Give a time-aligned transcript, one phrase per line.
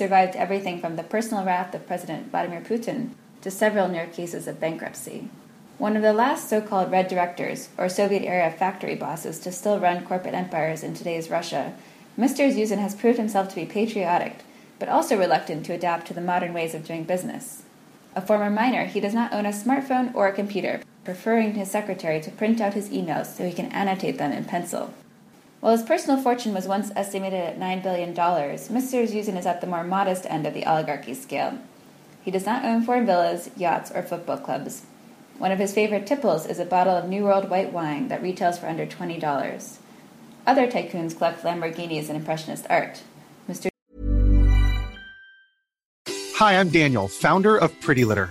[0.00, 3.10] Survived everything from the personal wrath of President Vladimir Putin
[3.42, 5.28] to several near cases of bankruptcy.
[5.76, 10.32] One of the last so-called red directors, or Soviet-era factory bosses to still run corporate
[10.32, 11.74] empires in today's Russia,
[12.18, 12.50] Mr.
[12.50, 14.36] Zyuzin has proved himself to be patriotic,
[14.78, 17.64] but also reluctant to adapt to the modern ways of doing business.
[18.16, 22.22] A former miner, he does not own a smartphone or a computer, preferring his secretary
[22.22, 24.94] to print out his emails so he can annotate them in pencil.
[25.60, 29.06] While his personal fortune was once estimated at $9 billion, Mr.
[29.06, 31.58] Zyuzin is at the more modest end of the oligarchy scale.
[32.22, 34.86] He does not own foreign villas, yachts, or football clubs.
[35.36, 38.58] One of his favorite tipples is a bottle of New World white wine that retails
[38.58, 39.76] for under $20.
[40.46, 43.02] Other tycoons collect Lamborghinis and Impressionist art.
[43.46, 43.68] Mr.
[46.36, 48.30] Hi, I'm Daniel, founder of Pretty Litter.